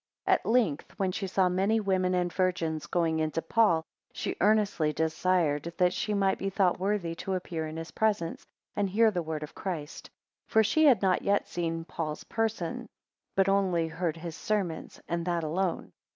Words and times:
4 0.25 0.33
At 0.33 0.45
length, 0.47 0.97
when 0.97 1.11
she 1.11 1.27
saw 1.27 1.47
many 1.47 1.79
women 1.79 2.15
and 2.15 2.33
virgins 2.33 2.87
going 2.87 3.19
into 3.19 3.39
Paul, 3.39 3.85
she 4.11 4.35
earnestly 4.41 4.91
desired 4.91 5.71
that 5.77 5.93
she 5.93 6.15
might 6.15 6.39
be 6.39 6.49
thought 6.49 6.79
worthy 6.79 7.13
to 7.17 7.35
appear 7.35 7.67
in 7.67 7.77
his 7.77 7.91
presence, 7.91 8.43
and 8.75 8.89
hear 8.89 9.11
the 9.11 9.21
word 9.21 9.43
of 9.43 9.53
Christ; 9.53 10.09
for 10.47 10.63
she 10.63 10.85
had 10.85 11.03
not 11.03 11.21
yet 11.21 11.47
seen 11.47 11.85
Paul's 11.85 12.23
person, 12.23 12.87
but 13.35 13.47
only 13.47 13.87
heard 13.89 14.17
his 14.17 14.35
sermons, 14.35 14.99
and 15.07 15.23
that 15.27 15.43
alone. 15.43 15.91